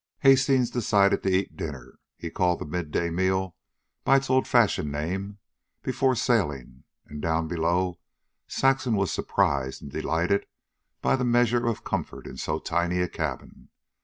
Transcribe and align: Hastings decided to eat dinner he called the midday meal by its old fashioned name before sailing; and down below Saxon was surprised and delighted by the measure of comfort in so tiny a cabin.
Hastings 0.21 0.71
decided 0.71 1.21
to 1.21 1.29
eat 1.31 1.55
dinner 1.55 1.99
he 2.17 2.31
called 2.31 2.57
the 2.57 2.65
midday 2.65 3.11
meal 3.11 3.55
by 4.03 4.17
its 4.17 4.31
old 4.31 4.47
fashioned 4.47 4.91
name 4.91 5.37
before 5.83 6.15
sailing; 6.15 6.85
and 7.05 7.21
down 7.21 7.47
below 7.47 7.99
Saxon 8.47 8.95
was 8.95 9.11
surprised 9.11 9.79
and 9.83 9.91
delighted 9.91 10.47
by 11.03 11.15
the 11.15 11.23
measure 11.23 11.67
of 11.67 11.83
comfort 11.83 12.25
in 12.25 12.35
so 12.37 12.57
tiny 12.57 12.99
a 12.99 13.07
cabin. 13.07 13.69